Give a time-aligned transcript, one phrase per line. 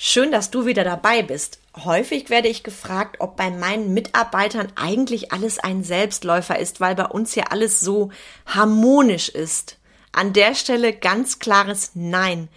[0.00, 1.58] Schön, dass du wieder dabei bist.
[1.84, 7.06] Häufig werde ich gefragt, ob bei meinen Mitarbeitern eigentlich alles ein Selbstläufer ist, weil bei
[7.06, 8.12] uns ja alles so
[8.46, 9.76] harmonisch ist.
[10.12, 12.48] An der Stelle ganz klares Nein.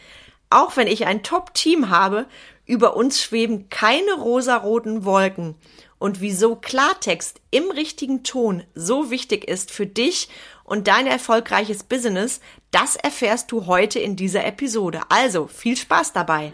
[0.52, 2.28] Auch wenn ich ein Top-Team habe,
[2.68, 5.56] über uns schweben keine rosaroten Wolken.
[5.98, 10.30] Und wieso Klartext im richtigen Ton so wichtig ist für dich
[10.64, 12.40] und dein erfolgreiches Business,
[12.70, 15.02] das erfährst du heute in dieser Episode.
[15.10, 16.54] Also viel Spaß dabei!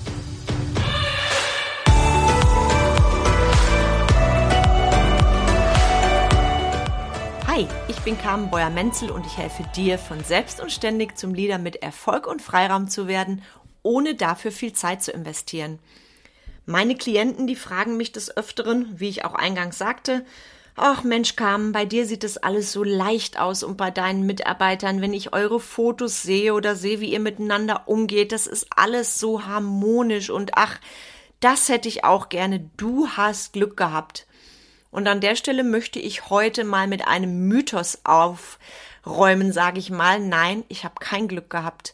[8.05, 12.25] Bin Carmen Beuer-Menzel und ich helfe dir, von selbst und ständig zum Leader mit Erfolg
[12.25, 13.43] und Freiraum zu werden,
[13.83, 15.77] ohne dafür viel Zeit zu investieren.
[16.65, 20.25] Meine Klienten, die fragen mich des Öfteren, wie ich auch eingangs sagte,
[20.75, 25.01] Ach Mensch, Carmen, bei dir sieht es alles so leicht aus und bei deinen Mitarbeitern,
[25.01, 29.45] wenn ich eure Fotos sehe oder sehe, wie ihr miteinander umgeht, das ist alles so
[29.45, 30.79] harmonisch und ach,
[31.39, 32.71] das hätte ich auch gerne.
[32.77, 34.25] Du hast Glück gehabt.
[34.91, 40.19] Und an der Stelle möchte ich heute mal mit einem Mythos aufräumen, sage ich mal.
[40.19, 41.93] Nein, ich habe kein Glück gehabt.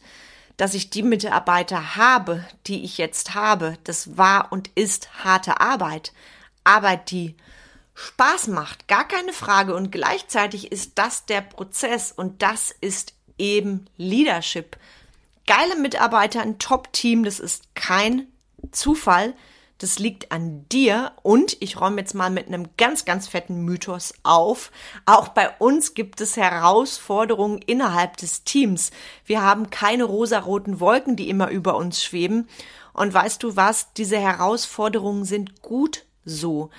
[0.56, 6.12] Dass ich die Mitarbeiter habe, die ich jetzt habe, das war und ist harte Arbeit.
[6.64, 7.36] Arbeit, die
[7.94, 9.76] Spaß macht, gar keine Frage.
[9.76, 14.76] Und gleichzeitig ist das der Prozess und das ist eben Leadership.
[15.46, 18.26] Geile Mitarbeiter, ein Top-Team, das ist kein
[18.72, 19.34] Zufall.
[19.78, 24.12] Das liegt an dir und ich räume jetzt mal mit einem ganz, ganz fetten Mythos
[24.24, 24.72] auf.
[25.06, 28.90] Auch bei uns gibt es Herausforderungen innerhalb des Teams.
[29.24, 32.48] Wir haben keine rosaroten Wolken, die immer über uns schweben.
[32.92, 33.92] Und weißt du was?
[33.92, 36.70] Diese Herausforderungen sind gut so.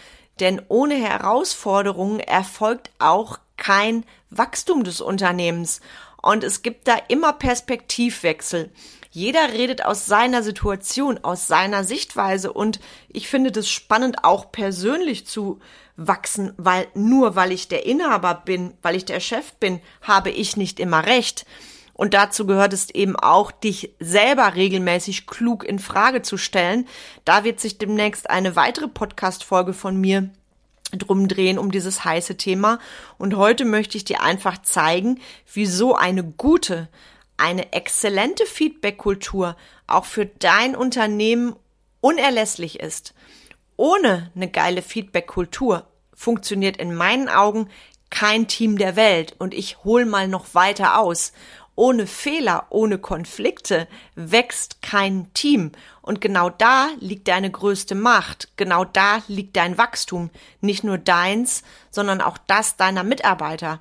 [0.42, 5.80] Denn ohne Herausforderungen erfolgt auch kein Wachstum des Unternehmens.
[6.22, 8.72] Und es gibt da immer Perspektivwechsel.
[9.20, 15.28] Jeder redet aus seiner Situation, aus seiner Sichtweise und ich finde das spannend, auch persönlich
[15.28, 15.60] zu
[15.98, 20.56] wachsen, weil nur weil ich der Inhaber bin, weil ich der Chef bin, habe ich
[20.56, 21.46] nicht immer recht.
[21.92, 26.88] Und dazu gehört es eben auch, dich selber regelmäßig klug in Frage zu stellen.
[27.26, 30.30] Da wird sich demnächst eine weitere Podcast-Folge von mir
[30.94, 32.80] drum drehen um dieses heiße Thema.
[33.18, 35.20] Und heute möchte ich dir einfach zeigen,
[35.54, 36.88] wieso eine gute,
[37.40, 39.56] eine exzellente Feedback-Kultur
[39.88, 41.56] auch für dein Unternehmen
[42.02, 43.14] unerlässlich ist.
[43.76, 47.70] Ohne eine geile Feedback-Kultur funktioniert in meinen Augen
[48.10, 51.32] kein Team der Welt und ich hol mal noch weiter aus.
[51.76, 55.72] Ohne Fehler, ohne Konflikte wächst kein Team.
[56.02, 58.50] Und genau da liegt deine größte Macht.
[58.58, 60.30] Genau da liegt dein Wachstum.
[60.60, 63.80] Nicht nur deins, sondern auch das deiner Mitarbeiter.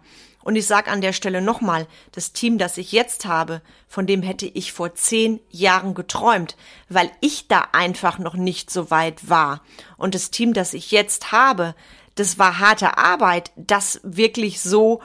[0.49, 4.23] Und ich sage an der Stelle nochmal, das Team, das ich jetzt habe, von dem
[4.23, 6.57] hätte ich vor zehn Jahren geträumt,
[6.89, 9.61] weil ich da einfach noch nicht so weit war.
[9.99, 11.75] Und das Team, das ich jetzt habe,
[12.15, 15.03] das war harte Arbeit, das wirklich so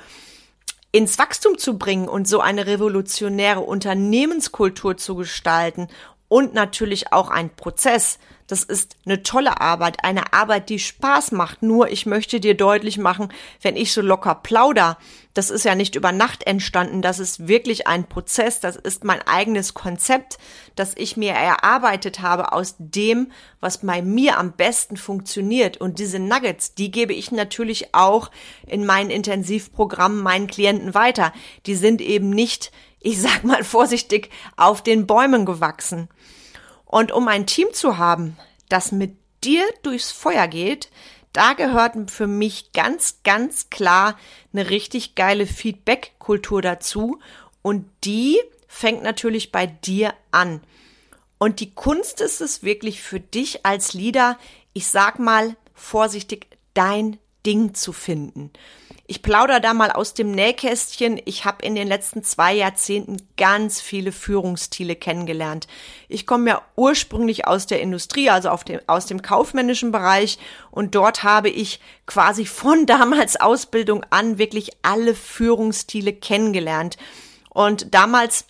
[0.94, 5.90] ins Wachstum zu bringen und so eine revolutionäre Unternehmenskultur zu gestalten
[6.34, 8.18] und natürlich auch ein Prozess,
[8.48, 11.62] das ist eine tolle Arbeit, eine Arbeit, die Spaß macht.
[11.62, 14.98] Nur ich möchte dir deutlich machen, wenn ich so locker plauder,
[15.36, 19.22] das ist ja nicht über Nacht entstanden, das ist wirklich ein Prozess, das ist mein
[19.28, 20.40] eigenes Konzept,
[20.76, 25.78] das ich mir erarbeitet habe aus dem, was bei mir am besten funktioniert.
[25.78, 28.32] Und diese Nuggets, die gebe ich natürlich auch
[28.66, 31.32] in meinen Intensivprogrammen meinen Klienten weiter.
[31.68, 32.72] Die sind eben nicht,
[33.04, 36.10] ich sag mal vorsichtig, auf den Bäumen gewachsen.
[36.86, 38.38] Und um ein Team zu haben,
[38.70, 40.90] das mit dir durchs Feuer geht,
[41.34, 44.18] da gehört für mich ganz, ganz klar
[44.54, 47.20] eine richtig geile Feedback-Kultur dazu.
[47.62, 50.62] Und die fängt natürlich bei dir an.
[51.40, 54.38] Und die Kunst ist es wirklich für dich als Leader,
[54.72, 58.52] ich sag mal vorsichtig, dein Ding zu finden.
[59.06, 61.22] Ich plaudere da mal aus dem Nähkästchen.
[61.26, 65.68] Ich habe in den letzten zwei Jahrzehnten ganz viele Führungsstile kennengelernt.
[66.08, 70.40] Ich komme ja ursprünglich aus der Industrie, also dem, aus dem kaufmännischen Bereich.
[70.72, 76.98] Und dort habe ich quasi von damals Ausbildung an wirklich alle Führungsstile kennengelernt.
[77.50, 78.46] Und damals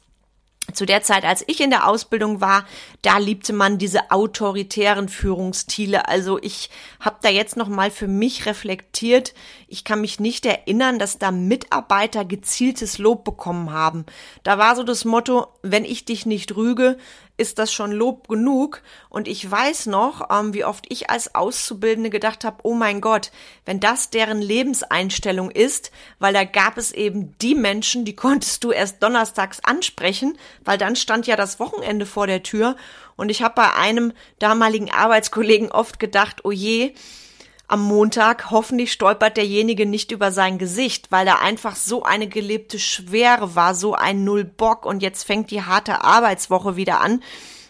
[0.74, 2.66] zu der Zeit, als ich in der Ausbildung war,
[3.02, 6.08] da liebte man diese autoritären Führungsstile.
[6.08, 9.34] Also ich habe da jetzt noch mal für mich reflektiert.
[9.68, 14.06] Ich kann mich nicht erinnern, dass da Mitarbeiter gezieltes Lob bekommen haben.
[14.44, 16.98] Da war so das Motto: Wenn ich dich nicht rüge,
[17.36, 18.82] ist das schon Lob genug.
[19.10, 23.32] Und ich weiß noch, ähm, wie oft ich als Auszubildende gedacht habe, oh mein Gott,
[23.66, 28.72] wenn das deren Lebenseinstellung ist, weil da gab es eben die Menschen, die konntest du
[28.72, 32.76] erst donnerstags ansprechen, weil dann stand ja das Wochenende vor der Tür.
[33.16, 36.94] Und ich habe bei einem damaligen Arbeitskollegen oft gedacht, oh je,
[37.68, 38.52] am Montag.
[38.52, 43.76] Hoffentlich stolpert derjenige nicht über sein Gesicht, weil da einfach so eine gelebte Schwere war,
[43.76, 47.22] so ein Null-Bock und jetzt fängt die harte Arbeitswoche wieder an.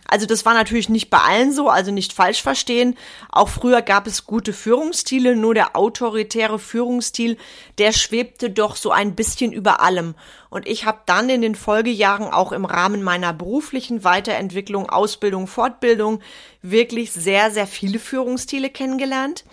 [0.06, 2.96] Also das war natürlich nicht bei allen so, also nicht falsch verstehen.
[3.32, 7.38] Auch früher gab es gute Führungsstile, nur der autoritäre Führungsstil,
[7.78, 10.14] der schwebte doch so ein bisschen über allem.
[10.50, 16.22] Und ich habe dann in den Folgejahren auch im Rahmen meiner beruflichen Weiterentwicklung, Ausbildung, Fortbildung
[16.62, 19.46] wirklich sehr, sehr viele Führungsstile kennengelernt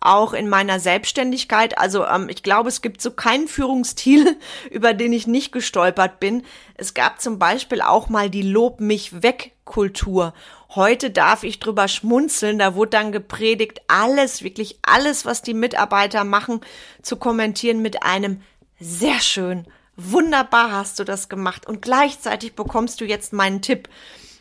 [0.00, 1.78] auch in meiner Selbstständigkeit.
[1.78, 4.36] Also ähm, ich glaube, es gibt so keinen Führungsstil,
[4.70, 6.44] über den ich nicht gestolpert bin.
[6.74, 10.34] Es gab zum Beispiel auch mal die Lob mich weg Kultur.
[10.74, 12.58] Heute darf ich drüber schmunzeln.
[12.58, 16.60] Da wurde dann gepredigt, alles, wirklich alles, was die Mitarbeiter machen,
[17.02, 18.40] zu kommentieren mit einem
[18.78, 19.66] sehr schön.
[19.96, 21.66] Wunderbar hast du das gemacht.
[21.66, 23.88] Und gleichzeitig bekommst du jetzt meinen Tipp.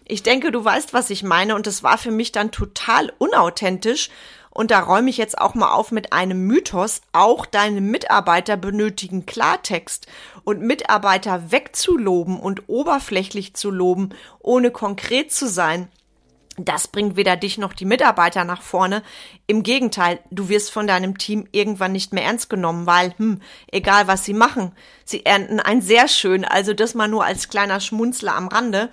[0.05, 1.53] Ich denke, du weißt, was ich meine.
[1.53, 4.09] Und es war für mich dann total unauthentisch
[4.59, 6.99] und da räume ich jetzt auch mal auf mit einem Mythos.
[7.13, 10.07] Auch deine Mitarbeiter benötigen Klartext.
[10.43, 14.09] Und Mitarbeiter wegzuloben und oberflächlich zu loben,
[14.39, 15.87] ohne konkret zu sein,
[16.57, 19.01] das bringt weder dich noch die Mitarbeiter nach vorne.
[19.47, 23.41] Im Gegenteil, du wirst von deinem Team irgendwann nicht mehr ernst genommen, weil, hm,
[23.71, 24.73] egal was sie machen,
[25.05, 28.89] sie ernten ein sehr schön, also das mal nur als kleiner Schmunzler am Rande.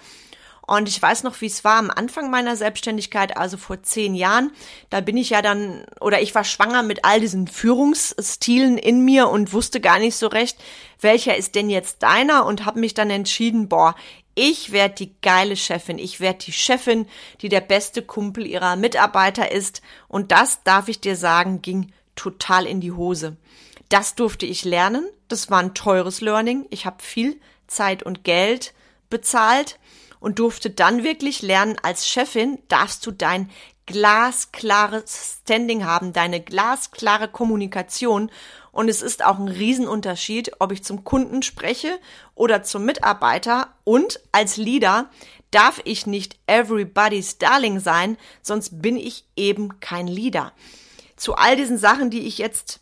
[0.66, 4.50] Und ich weiß noch, wie es war am Anfang meiner Selbstständigkeit, also vor zehn Jahren.
[4.90, 9.28] Da bin ich ja dann, oder ich war schwanger mit all diesen Führungsstilen in mir
[9.28, 10.58] und wusste gar nicht so recht,
[11.00, 13.94] welcher ist denn jetzt deiner und habe mich dann entschieden, boah,
[14.34, 15.98] ich werde die geile Chefin.
[15.98, 17.06] Ich werde die Chefin,
[17.40, 19.82] die der beste Kumpel ihrer Mitarbeiter ist.
[20.08, 23.36] Und das, darf ich dir sagen, ging total in die Hose.
[23.88, 25.08] Das durfte ich lernen.
[25.28, 26.66] Das war ein teures Learning.
[26.70, 28.74] Ich habe viel Zeit und Geld
[29.08, 29.78] bezahlt
[30.20, 33.50] und durfte dann wirklich lernen, als Chefin darfst du dein
[33.86, 38.30] glasklares Standing haben, deine glasklare Kommunikation.
[38.72, 41.98] Und es ist auch ein Riesenunterschied, ob ich zum Kunden spreche
[42.34, 43.68] oder zum Mitarbeiter.
[43.84, 45.08] Und als Leader
[45.50, 50.52] darf ich nicht everybody's Darling sein, sonst bin ich eben kein Leader.
[51.16, 52.80] Zu all diesen Sachen, die ich jetzt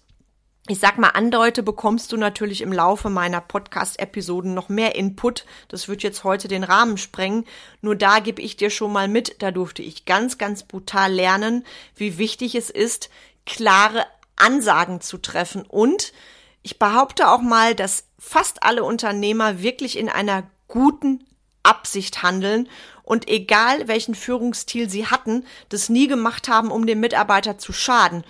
[0.67, 5.45] ich sag mal, andeute, bekommst du natürlich im Laufe meiner Podcast-Episoden noch mehr Input.
[5.69, 7.45] Das wird jetzt heute den Rahmen sprengen.
[7.83, 9.43] Nur da gebe ich dir schon mal mit.
[9.43, 11.67] Da durfte ich ganz, ganz brutal lernen,
[11.97, 13.11] wie wichtig es ist,
[13.45, 14.07] klare
[14.37, 15.67] Ansagen zu treffen.
[15.69, 16.15] Und
[16.63, 21.27] ich behaupte auch mal, dass fast alle Unternehmer wirklich in einer guten
[21.63, 22.71] Absicht handeln
[23.03, 28.25] und egal welchen Führungsstil sie hatten, das nie gemacht haben, um dem Mitarbeiter zu schaden.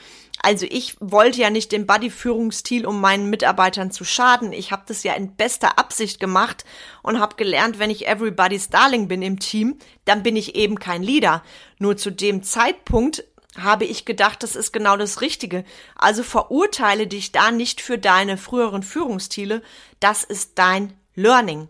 [0.45, 4.53] Also ich wollte ja nicht den Buddy-Führungsstil, um meinen Mitarbeitern zu schaden.
[4.53, 6.67] Ich habe das ja in bester Absicht gemacht
[7.03, 11.03] und habe gelernt, wenn ich Everybody's Darling bin im Team, dann bin ich eben kein
[11.03, 11.43] Leader.
[11.79, 13.25] Nur zu dem Zeitpunkt
[13.59, 15.65] habe ich gedacht, das ist genau das Richtige.
[15.97, 19.63] Also verurteile dich da nicht für deine früheren Führungsstile.
[19.99, 21.69] Das ist dein Learning.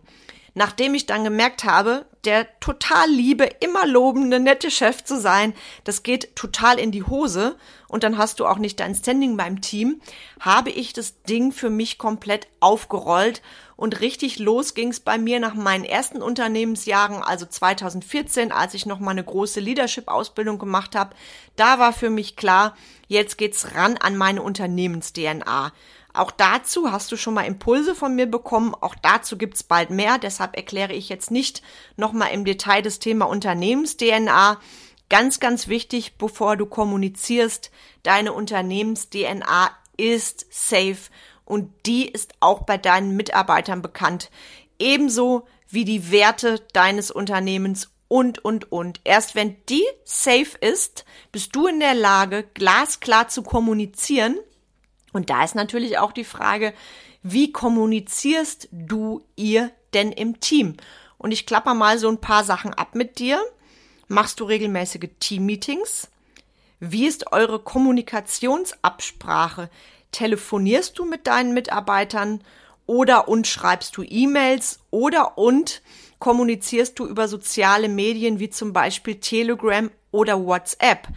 [0.57, 6.01] Nachdem ich dann gemerkt habe, der total liebe, immer lobende, nette Chef zu sein, das
[6.01, 7.57] geht total in die Hose
[7.89, 10.01] und dann hast du auch nicht dein Standing beim Team,
[10.39, 13.41] habe ich das Ding für mich komplett aufgerollt
[13.75, 18.99] und richtig los ging's bei mir nach meinen ersten Unternehmensjahren, also 2014, als ich noch
[18.99, 21.15] mal eine große Leadership-Ausbildung gemacht habe.
[21.57, 25.73] Da war für mich klar, jetzt geht's ran an meine Unternehmens-DNA.
[26.15, 28.73] Auch dazu hast du schon mal Impulse von mir bekommen.
[28.79, 30.17] Auch dazu gibt's bald mehr.
[30.17, 31.61] Deshalb erkläre ich jetzt nicht
[31.97, 34.59] nochmal im Detail das Thema Unternehmens-DNA.
[35.09, 37.69] Ganz, ganz wichtig, bevor du kommunizierst,
[38.03, 41.09] deine Unternehmens-DNA ist safe
[41.43, 44.31] und die ist auch bei deinen Mitarbeitern bekannt.
[44.79, 49.01] Ebenso wie die Werte deines Unternehmens und, und, und.
[49.03, 54.39] Erst wenn die safe ist, bist du in der Lage, glasklar zu kommunizieren
[55.15, 56.73] und da ist natürlich auch die Frage,
[57.23, 60.75] wie kommunizierst du ihr denn im Team?
[61.17, 63.41] Und ich klapper mal so ein paar Sachen ab mit dir.
[64.09, 66.09] Machst du regelmäßige Teammeetings?
[66.81, 69.69] Wie ist eure Kommunikationsabsprache?
[70.11, 72.41] Telefonierst du mit deinen Mitarbeitern
[72.85, 75.81] oder und schreibst du E-Mails oder und
[76.19, 81.07] kommunizierst du über soziale Medien wie zum Beispiel Telegram oder WhatsApp.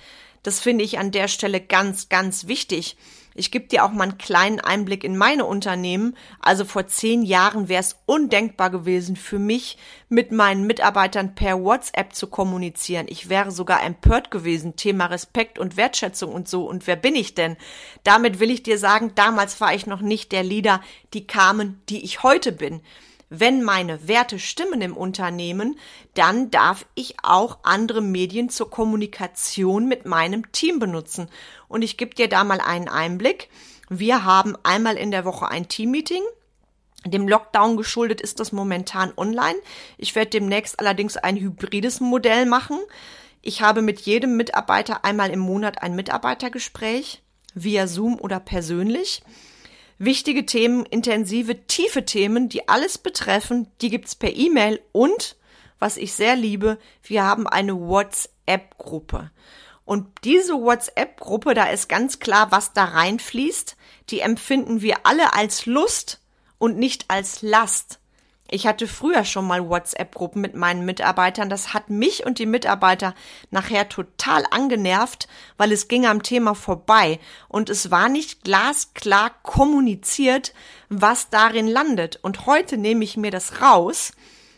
[0.44, 2.96] Das finde ich an der Stelle ganz, ganz wichtig.
[3.38, 6.16] Ich gebe dir auch mal einen kleinen Einblick in meine Unternehmen.
[6.40, 9.78] Also vor zehn Jahren wäre es undenkbar gewesen für mich,
[10.08, 13.06] mit meinen Mitarbeitern per WhatsApp zu kommunizieren.
[13.08, 14.76] Ich wäre sogar empört gewesen.
[14.76, 16.68] Thema Respekt und Wertschätzung und so.
[16.68, 17.56] Und wer bin ich denn?
[18.02, 20.80] Damit will ich dir sagen, damals war ich noch nicht der Leader,
[21.14, 22.82] die kamen, die ich heute bin
[23.30, 25.78] wenn meine Werte stimmen im Unternehmen,
[26.14, 31.28] dann darf ich auch andere Medien zur Kommunikation mit meinem Team benutzen.
[31.68, 33.50] Und ich gebe dir da mal einen Einblick.
[33.90, 36.22] Wir haben einmal in der Woche ein Teammeeting.
[37.06, 39.58] Dem Lockdown geschuldet ist das momentan online.
[39.98, 42.78] Ich werde demnächst allerdings ein hybrides Modell machen.
[43.40, 47.22] Ich habe mit jedem Mitarbeiter einmal im Monat ein Mitarbeitergespräch
[47.54, 49.22] via Zoom oder persönlich.
[49.98, 55.36] Wichtige Themen, intensive, tiefe Themen, die alles betreffen, die gibt's per E-Mail und,
[55.80, 59.32] was ich sehr liebe, wir haben eine WhatsApp-Gruppe.
[59.84, 63.76] Und diese WhatsApp-Gruppe, da ist ganz klar, was da reinfließt,
[64.10, 66.20] die empfinden wir alle als Lust
[66.58, 67.98] und nicht als Last.
[68.50, 71.50] Ich hatte früher schon mal WhatsApp-Gruppen mit meinen Mitarbeitern.
[71.50, 73.14] Das hat mich und die Mitarbeiter
[73.50, 75.28] nachher total angenervt,
[75.58, 80.54] weil es ging am Thema vorbei und es war nicht glasklar kommuniziert,
[80.88, 82.18] was darin landet.
[82.22, 84.12] Und heute nehme ich mir das raus,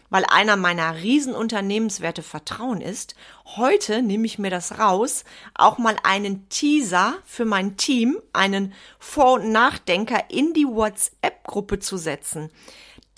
[0.09, 3.17] weil einer meiner Riesenunternehmenswerte Vertrauen ist.
[3.57, 9.35] Heute nehme ich mir das raus, auch mal einen Teaser für mein Team, einen Vor-
[9.35, 12.51] und Nachdenker in die WhatsApp-Gruppe zu setzen.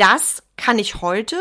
[0.03, 1.37] Das kann ich heute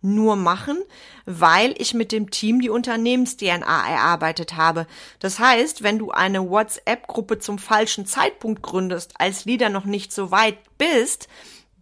[0.00, 0.82] nur machen,
[1.26, 4.86] weil ich mit dem Team die Unternehmens-DNA erarbeitet habe.
[5.18, 10.30] Das heißt, wenn du eine WhatsApp-Gruppe zum falschen Zeitpunkt gründest, als Leader noch nicht so
[10.30, 11.28] weit bist,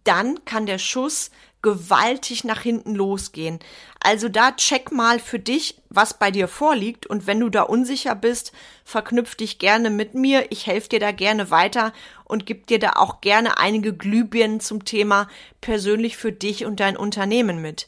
[0.03, 3.59] dann kann der Schuss gewaltig nach hinten losgehen.
[4.01, 8.13] Also da check mal für dich, was bei dir vorliegt und wenn du da unsicher
[8.13, 8.51] bist,
[8.83, 10.51] verknüpf dich gerne mit mir.
[10.51, 11.93] Ich helfe dir da gerne weiter
[12.25, 15.27] und gib dir da auch gerne einige Glühbirnen zum Thema
[15.61, 17.87] persönlich für dich und dein Unternehmen mit.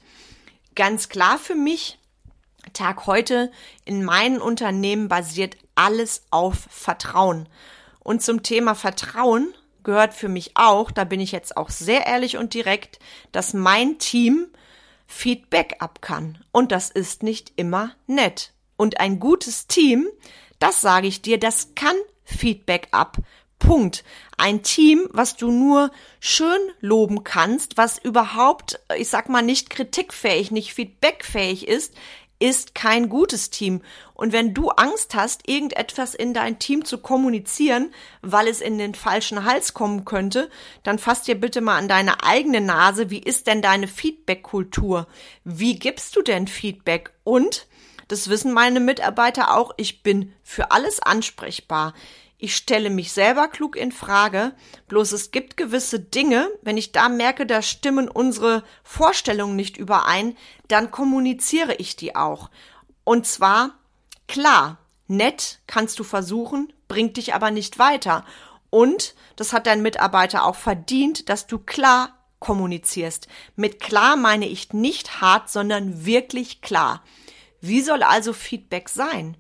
[0.76, 2.00] Ganz klar für mich,
[2.74, 3.52] Tag heute
[3.86, 7.48] in meinen Unternehmen basiert alles auf Vertrauen.
[8.00, 9.54] Und zum Thema Vertrauen
[9.84, 13.00] gehört für mich auch, da bin ich jetzt auch sehr ehrlich und direkt,
[13.32, 14.48] dass mein Team
[15.08, 16.38] Feedback ab kann.
[16.52, 18.54] Und das ist nicht immer nett.
[18.76, 20.08] Und ein gutes Team,
[20.60, 23.18] das sage ich dir, das kann Feedback ab.
[23.60, 24.04] Punkt.
[24.38, 30.52] Ein Team, was du nur schön loben kannst, was überhaupt, ich sag mal, nicht kritikfähig,
[30.52, 31.94] nicht feedbackfähig ist,
[32.40, 33.82] ist kein gutes Team.
[34.14, 38.94] Und wenn du Angst hast, irgendetwas in dein Team zu kommunizieren, weil es in den
[38.94, 40.50] falschen Hals kommen könnte,
[40.84, 43.10] dann fass dir bitte mal an deine eigene Nase.
[43.10, 45.08] Wie ist denn deine Feedback-Kultur?
[45.44, 47.12] Wie gibst du denn Feedback?
[47.24, 47.68] Und,
[48.08, 51.94] das wissen meine Mitarbeiter auch, ich bin für alles ansprechbar.
[52.40, 54.54] Ich stelle mich selber klug in Frage,
[54.88, 60.38] bloß es gibt gewisse Dinge, wenn ich da merke, da stimmen unsere Vorstellungen nicht überein,
[60.68, 62.52] dann kommuniziere ich die auch.
[63.04, 63.80] Und zwar
[64.28, 64.78] klar,
[65.08, 68.24] nett kannst du versuchen, bringt dich aber nicht weiter.
[68.70, 73.28] Und das hat dein Mitarbeiter auch verdient, dass du klar kommunizierst.
[73.56, 77.04] Mit klar meine ich nicht hart, sondern wirklich klar.
[77.62, 79.38] Wie soll also Feedback sein?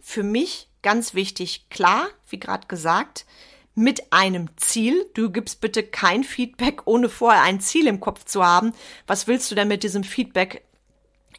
[0.00, 3.26] Für mich ganz wichtig, klar, wie gerade gesagt,
[3.74, 5.08] mit einem Ziel.
[5.14, 8.72] Du gibst bitte kein Feedback, ohne vorher ein Ziel im Kopf zu haben.
[9.06, 10.62] Was willst du denn mit diesem Feedback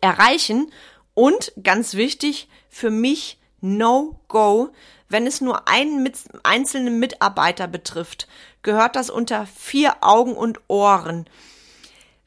[0.01, 0.72] erreichen?
[1.13, 4.70] Und ganz wichtig, für mich No Go,
[5.10, 8.27] wenn es nur einen mit, einzelnen Mitarbeiter betrifft,
[8.62, 11.27] gehört das unter vier Augen und Ohren.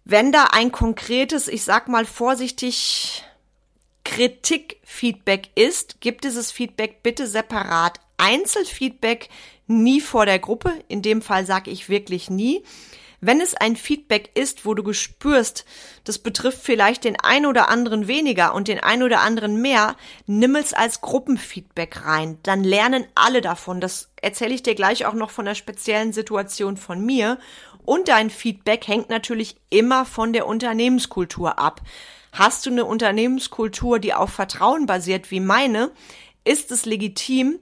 [0.05, 3.23] Wenn da ein konkretes, ich sag mal vorsichtig,
[4.05, 8.01] Kritikfeedback ist, gibt dieses Feedback bitte separat.
[8.17, 9.29] Einzelfeedback
[9.67, 10.73] nie vor der Gruppe.
[10.89, 12.63] In dem Fall sage ich wirklich nie.
[13.23, 15.67] Wenn es ein Feedback ist, wo du gespürst,
[16.05, 20.57] das betrifft vielleicht den ein oder anderen weniger und den ein oder anderen mehr, nimm
[20.57, 22.39] es als Gruppenfeedback rein.
[22.43, 23.81] Dann lernen alle davon.
[23.81, 27.39] Das erzähle ich dir gleich auch noch von der speziellen Situation von mir.
[27.85, 31.83] Und dein Feedback hängt natürlich immer von der Unternehmenskultur ab.
[32.33, 35.91] Hast du eine Unternehmenskultur, die auf Vertrauen basiert wie meine,
[36.45, 37.59] ist es legitim,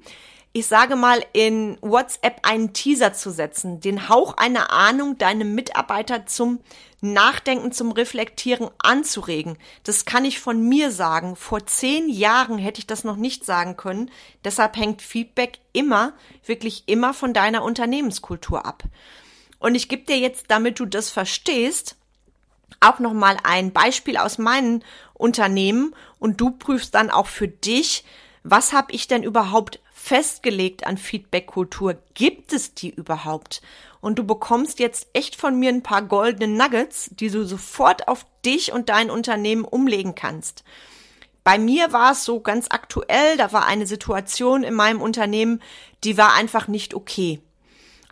[0.53, 6.27] ich sage mal, in WhatsApp einen Teaser zu setzen, den Hauch einer Ahnung deinem Mitarbeiter
[6.27, 6.61] zum
[7.01, 9.59] Nachdenken, zum Reflektieren anzuregen.
[9.85, 11.37] Das kann ich von mir sagen.
[11.37, 14.11] Vor zehn Jahren hätte ich das noch nicht sagen können.
[14.43, 18.83] Deshalb hängt Feedback immer, wirklich immer von deiner Unternehmenskultur ab.
[19.61, 21.98] Und ich gebe dir jetzt, damit du das verstehst,
[22.81, 24.85] auch nochmal ein Beispiel aus meinen
[25.15, 28.05] Unternehmen und du prüfst dann auch für dich,
[28.45, 31.97] was habe ich denn überhaupt festgelegt an Feedback-Kultur?
[32.15, 33.61] Gibt es die überhaupt?
[34.01, 38.25] Und du bekommst jetzt echt von mir ein paar goldene Nuggets, die du sofort auf
[38.45, 40.65] dich und dein Unternehmen umlegen kannst.
[41.43, 45.63] Bei mir war es so ganz aktuell, da war eine Situation in meinem Unternehmen,
[46.05, 47.41] die war einfach nicht okay.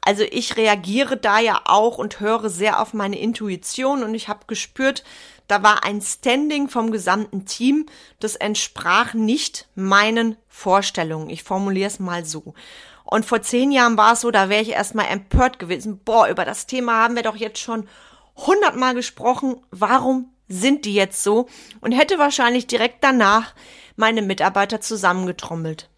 [0.07, 4.47] Also ich reagiere da ja auch und höre sehr auf meine Intuition und ich habe
[4.47, 5.03] gespürt,
[5.49, 7.87] da war ein Standing vom gesamten Team,
[8.21, 11.29] das entsprach nicht meinen Vorstellungen.
[11.29, 12.55] Ich formuliere es mal so.
[13.03, 15.99] Und vor zehn Jahren war es so, da wäre ich erstmal empört gewesen.
[16.05, 17.89] Boah, über das Thema haben wir doch jetzt schon
[18.37, 19.57] hundertmal gesprochen.
[19.73, 21.49] Warum sind die jetzt so?
[21.81, 23.55] Und hätte wahrscheinlich direkt danach
[23.97, 25.89] meine Mitarbeiter zusammengetrommelt.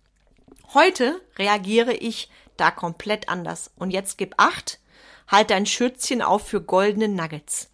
[0.73, 3.71] Heute reagiere ich da komplett anders.
[3.77, 4.81] Und jetzt gib acht,
[5.27, 7.71] halt dein Schürzchen auf für goldene Nuggets.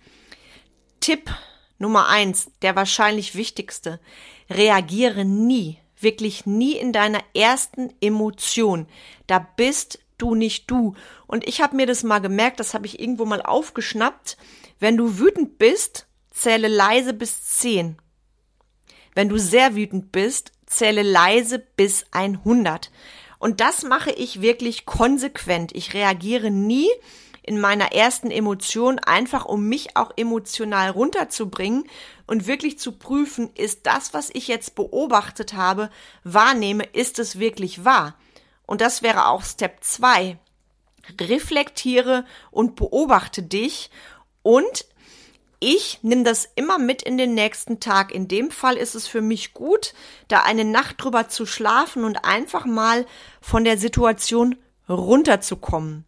[1.01, 1.31] Tipp
[1.79, 4.01] Nummer eins, der wahrscheinlich wichtigste.
[4.49, 8.87] Reagiere nie, wirklich nie in deiner ersten Emotion.
[9.27, 10.95] Da bist du nicht du.
[11.27, 14.37] Und ich habe mir das mal gemerkt, das habe ich irgendwo mal aufgeschnappt.
[14.79, 17.99] Wenn du wütend bist, zähle leise bis zehn.
[19.15, 22.91] Wenn du sehr wütend bist, zähle leise bis 100.
[23.39, 25.73] Und das mache ich wirklich konsequent.
[25.75, 26.89] Ich reagiere nie
[27.43, 31.85] in meiner ersten Emotion, einfach um mich auch emotional runterzubringen
[32.27, 35.91] und wirklich zu prüfen, ist das, was ich jetzt beobachtet habe,
[36.23, 38.15] wahrnehme, ist es wirklich wahr?
[38.67, 40.39] Und das wäre auch Step 2.
[41.21, 43.91] Reflektiere und beobachte dich
[44.43, 44.87] und
[45.65, 48.13] ich nehme das immer mit in den nächsten Tag.
[48.13, 49.95] In dem Fall ist es für mich gut,
[50.29, 53.07] da eine Nacht drüber zu schlafen und einfach mal
[53.41, 54.57] von der Situation
[54.89, 56.05] runterzukommen.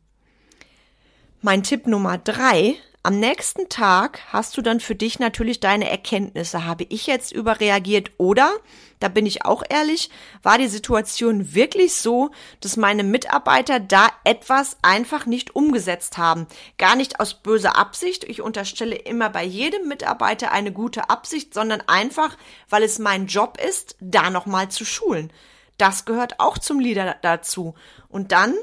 [1.41, 2.75] Mein Tipp Nummer drei.
[3.07, 6.65] Am nächsten Tag hast du dann für dich natürlich deine Erkenntnisse.
[6.65, 8.53] Habe ich jetzt überreagiert oder
[8.99, 10.11] da bin ich auch ehrlich,
[10.43, 16.49] war die Situation wirklich so, dass meine Mitarbeiter da etwas einfach nicht umgesetzt haben.
[16.79, 18.25] Gar nicht aus böser Absicht.
[18.25, 22.37] Ich unterstelle immer bei jedem Mitarbeiter eine gute Absicht, sondern einfach,
[22.71, 25.33] weil es mein Job ist, da nochmal zu schulen.
[25.79, 27.77] Das gehört auch zum Leader dazu.
[28.09, 28.57] Und dann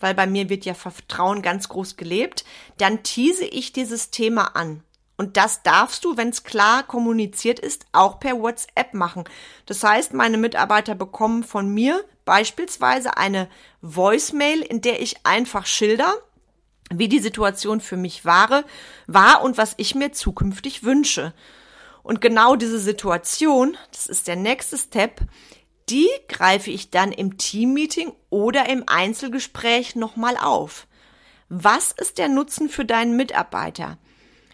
[0.00, 2.44] weil bei mir wird ja Vertrauen ganz groß gelebt,
[2.78, 4.82] dann tease ich dieses Thema an.
[5.16, 9.24] Und das darfst du, wenn es klar kommuniziert ist, auch per WhatsApp machen.
[9.66, 13.48] Das heißt, meine Mitarbeiter bekommen von mir beispielsweise eine
[13.82, 16.14] Voicemail, in der ich einfach schilder,
[16.90, 18.64] wie die Situation für mich war,
[19.06, 21.34] war und was ich mir zukünftig wünsche.
[22.02, 25.20] Und genau diese Situation, das ist der nächste Step,
[25.90, 30.86] die greife ich dann im Teammeeting oder im Einzelgespräch nochmal auf.
[31.48, 33.98] Was ist der Nutzen für deinen Mitarbeiter?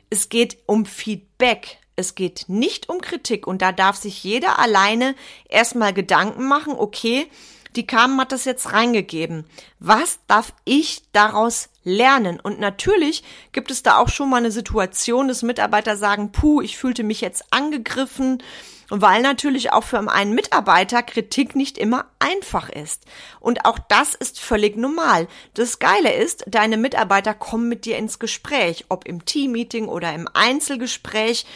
[0.09, 1.79] Es geht um Feedback.
[1.95, 5.15] Es geht nicht um Kritik und da darf sich jeder alleine
[5.49, 7.27] erstmal Gedanken machen, okay,
[7.75, 9.45] die Carmen hat das jetzt reingegeben.
[9.79, 12.41] Was darf ich daraus lernen?
[12.41, 13.23] Und natürlich
[13.53, 17.21] gibt es da auch schon mal eine Situation, dass Mitarbeiter sagen, puh, ich fühlte mich
[17.21, 18.43] jetzt angegriffen,
[18.89, 23.05] weil natürlich auch für einen Mitarbeiter Kritik nicht immer einfach ist.
[23.41, 25.29] Und auch das ist völlig normal.
[25.55, 30.29] Das Geile ist, deine Mitarbeiter kommen mit dir ins Gespräch, ob im Teammeeting oder im
[30.33, 31.47] Einzelgespräch.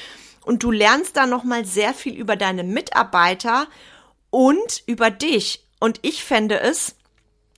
[0.45, 3.67] Und du lernst da nochmal sehr viel über deine Mitarbeiter
[4.31, 5.65] und über dich.
[5.79, 6.97] Und ich fände es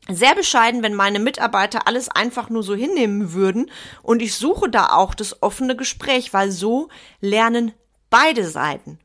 [0.08, 3.70] sehr bescheiden, wenn meine Mitarbeiter alles einfach nur so hinnehmen würden.
[4.02, 6.88] Und ich suche da auch das offene Gespräch, weil so
[7.20, 7.72] lernen
[8.10, 8.98] beide Seiten.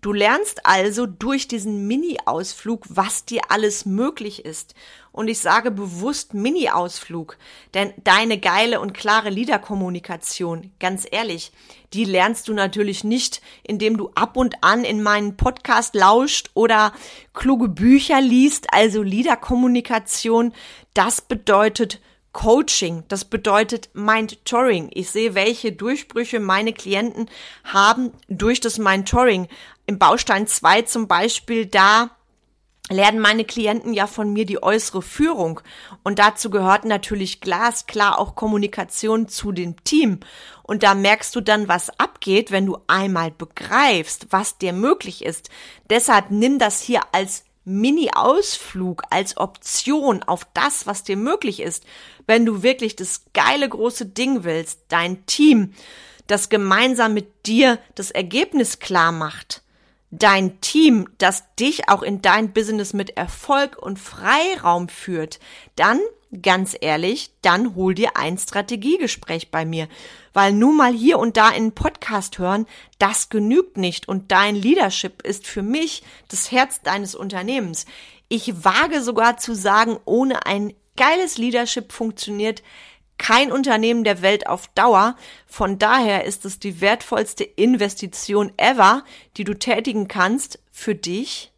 [0.00, 4.74] Du lernst also durch diesen Mini-Ausflug, was dir alles möglich ist.
[5.12, 7.36] Und ich sage bewusst Mini-Ausflug,
[7.74, 11.52] denn deine geile und klare Liederkommunikation, ganz ehrlich,
[11.92, 16.92] die lernst du natürlich nicht, indem du ab und an in meinen Podcast lauscht oder
[17.34, 18.72] kluge Bücher liest.
[18.72, 20.54] Also Liederkommunikation,
[20.94, 22.00] das bedeutet
[22.32, 24.90] Coaching, das bedeutet Mind-Touring.
[24.92, 27.28] Ich sehe, welche Durchbrüche meine Klienten
[27.64, 29.48] haben durch das Mind-Touring.
[29.86, 32.10] Im Baustein 2 zum Beispiel, da
[32.88, 35.60] lernen meine Klienten ja von mir die äußere Führung.
[36.02, 40.20] Und dazu gehört natürlich glasklar auch Kommunikation zu dem Team.
[40.62, 45.50] Und da merkst du dann, was abgeht, wenn du einmal begreifst, was dir möglich ist.
[45.88, 51.84] Deshalb nimm das hier als Mini-Ausflug als Option auf das, was dir möglich ist,
[52.26, 55.72] wenn du wirklich das geile große Ding willst, dein Team,
[56.26, 59.62] das gemeinsam mit dir das Ergebnis klar macht,
[60.10, 65.38] dein Team, das dich auch in dein Business mit Erfolg und Freiraum führt,
[65.76, 66.00] dann
[66.42, 69.88] ganz ehrlich, dann hol dir ein Strategiegespräch bei mir.
[70.32, 72.66] Weil nun mal hier und da in Podcast hören,
[72.98, 77.86] das genügt nicht und dein Leadership ist für mich das Herz deines Unternehmens.
[78.28, 82.62] Ich wage sogar zu sagen, ohne ein geiles Leadership funktioniert
[83.18, 85.14] kein Unternehmen der Welt auf Dauer.
[85.46, 89.04] Von daher ist es die wertvollste Investition ever,
[89.36, 91.52] die du tätigen kannst für dich,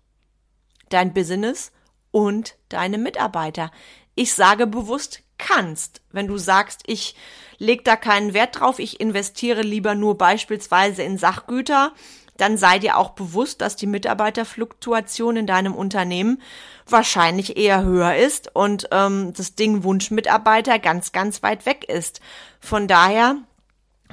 [0.89, 1.71] dein Business
[2.11, 3.71] und deine Mitarbeiter.
[4.15, 6.03] Ich sage bewusst kannst.
[6.11, 7.15] Wenn du sagst, ich
[7.59, 11.93] leg da keinen Wert drauf, ich investiere lieber nur beispielsweise in Sachgüter,
[12.37, 16.41] dann sei dir auch bewusst, dass die Mitarbeiterfluktuation in deinem Unternehmen
[16.89, 22.21] wahrscheinlich eher höher ist und ähm, das Ding Wunschmitarbeiter ganz, ganz weit weg ist.
[22.59, 23.37] Von daher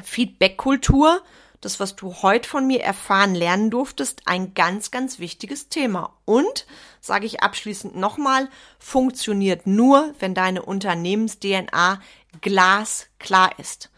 [0.04, 1.22] Feedbackkultur,
[1.62, 6.13] das, was du heute von mir erfahren lernen durftest, ein ganz, ganz wichtiges Thema.
[6.26, 6.65] Und,
[7.02, 12.02] sage ich abschließend nochmal, funktioniert nur, wenn deine Unternehmens-DNA
[12.41, 13.89] glasklar ist.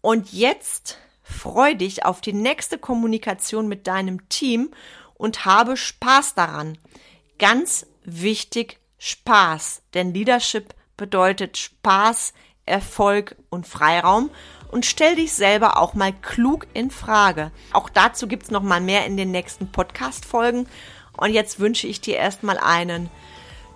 [0.00, 4.70] Und jetzt freu dich auf die nächste Kommunikation mit deinem Team
[5.14, 6.78] und habe Spaß daran.
[7.38, 12.34] Ganz wichtig, Spaß, denn Leadership bedeutet Spaß,
[12.66, 14.30] Erfolg und Freiraum
[14.70, 17.50] und stell dich selber auch mal klug in Frage.
[17.72, 20.66] Auch dazu gibt's noch mal mehr in den nächsten Podcast Folgen
[21.16, 23.10] und jetzt wünsche ich dir erstmal einen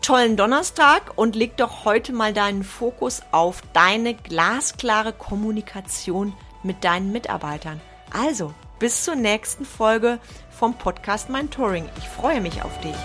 [0.00, 7.10] tollen Donnerstag und leg doch heute mal deinen Fokus auf deine glasklare Kommunikation mit deinen
[7.10, 7.80] Mitarbeitern.
[8.12, 10.18] Also, bis zur nächsten Folge
[10.50, 11.88] vom Podcast Mentoring.
[11.98, 12.96] Ich freue mich auf dich.